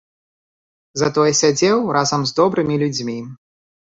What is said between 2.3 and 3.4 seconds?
з добрымі людзьмі.